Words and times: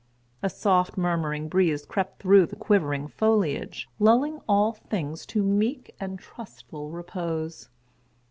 A 0.41 0.49
soft, 0.49 0.97
murmuring 0.97 1.47
breeze 1.47 1.85
crept 1.85 2.19
through 2.23 2.47
the 2.47 2.55
quivering 2.55 3.07
foliage, 3.07 3.87
lulling 3.99 4.41
all 4.49 4.71
things 4.73 5.27
to 5.27 5.43
meek 5.43 5.95
and 5.99 6.17
trustful 6.17 6.89
repose. 6.89 7.69